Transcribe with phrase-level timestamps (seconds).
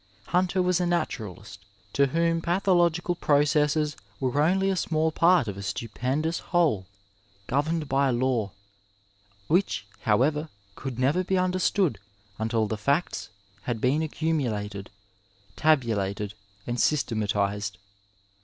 [0.29, 1.59] Hunter was a naturalist
[1.93, 6.87] to whom path ological processes were only a small part of a stupendous whole,
[7.45, 8.49] governed by law,
[9.47, 11.99] which, however, could never be understood
[12.39, 13.29] until the facts
[13.65, 14.89] had been accumulated,
[15.55, 16.33] tabu lated
[16.65, 17.77] and systematized.